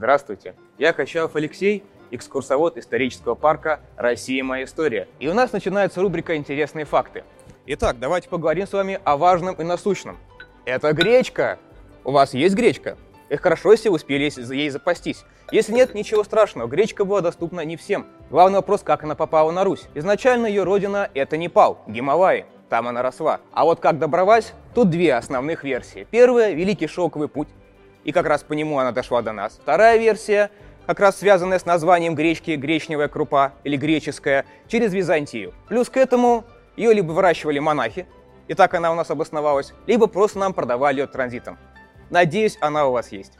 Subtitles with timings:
[0.00, 4.42] Здравствуйте, я Качалов Алексей, экскурсовод исторического парка «Россия.
[4.42, 5.08] Моя история».
[5.18, 7.22] И у нас начинается рубрика «Интересные факты».
[7.66, 10.16] Итак, давайте поговорим с вами о важном и насущном.
[10.64, 11.58] Это гречка!
[12.02, 12.96] У вас есть гречка?
[13.28, 15.22] И хорошо, если вы успели ей запастись.
[15.52, 18.06] Если нет, ничего страшного, гречка была доступна не всем.
[18.30, 19.86] Главный вопрос, как она попала на Русь.
[19.94, 22.46] Изначально ее родина– это Непал, Гималаи.
[22.70, 23.40] Там она росла.
[23.52, 26.06] А вот как добралась, тут две основных версии.
[26.10, 27.48] Первая– Великий Шелковый путь,
[28.04, 29.58] и как раз по нему она дошла до нас.
[29.60, 30.50] Вторая версия,
[30.86, 35.54] как раз связанная с названием гречки гречневая крупа или греческая, через Византию.
[35.68, 36.44] Плюс к этому
[36.76, 38.06] ее либо выращивали монахи,
[38.48, 41.58] и так она у нас обосновалась, либо просто нам продавали ее транзитом.
[42.10, 43.39] Надеюсь, она у вас есть.